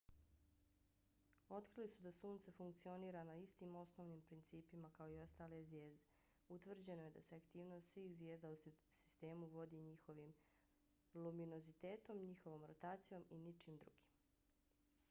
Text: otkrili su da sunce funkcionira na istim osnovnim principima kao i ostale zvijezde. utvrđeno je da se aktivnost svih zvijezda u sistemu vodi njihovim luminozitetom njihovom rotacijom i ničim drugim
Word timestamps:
otkrili 1.55 1.89
su 1.89 2.03
da 2.05 2.11
sunce 2.11 2.51
funkcionira 2.55 3.21
na 3.29 3.35
istim 3.41 3.75
osnovnim 3.81 4.21
principima 4.29 4.89
kao 4.97 5.11
i 5.11 5.17
ostale 5.25 5.59
zvijezde. 5.65 6.09
utvrđeno 6.49 7.03
je 7.07 7.13
da 7.19 7.23
se 7.29 7.35
aktivnost 7.43 7.91
svih 7.93 8.15
zvijezda 8.15 8.49
u 8.51 8.57
sistemu 8.57 9.53
vodi 9.55 9.81
njihovim 9.93 10.33
luminozitetom 11.13 12.23
njihovom 12.27 12.65
rotacijom 12.65 13.25
i 13.29 13.39
ničim 13.47 13.77
drugim 13.77 14.13